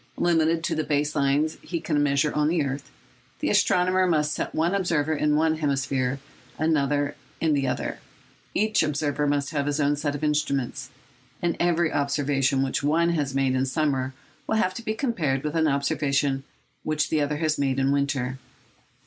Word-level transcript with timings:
Limited 0.17 0.63
to 0.63 0.73
the 0.73 0.83
base 0.83 1.15
lines 1.15 1.59
he 1.61 1.79
can 1.79 2.01
measure 2.01 2.33
on 2.33 2.51
earth, 2.59 2.89
the 3.37 3.51
astronomer 3.51 4.07
must 4.07 4.33
set 4.33 4.55
one 4.55 4.73
observer 4.73 5.13
in 5.13 5.35
one 5.35 5.57
hemisphere, 5.57 6.17
another 6.57 7.13
in 7.39 7.53
the 7.53 7.67
other. 7.67 7.99
Each 8.55 8.81
observer 8.81 9.27
must 9.27 9.51
have 9.51 9.67
his 9.67 9.79
own 9.79 9.95
set 9.95 10.15
of 10.15 10.23
instruments; 10.23 10.89
and 11.39 11.55
every 11.59 11.93
observation 11.93 12.63
which 12.63 12.81
one 12.81 13.09
has 13.09 13.35
made 13.35 13.53
in 13.53 13.67
summer 13.67 14.15
will 14.47 14.55
have 14.55 14.73
to 14.73 14.81
be 14.83 14.95
compared 14.95 15.43
with 15.43 15.55
an 15.55 15.67
observation 15.67 16.45
which 16.81 17.11
the 17.11 17.21
other 17.21 17.37
has 17.37 17.59
made 17.59 17.77
in 17.77 17.91
winter. 17.91 18.39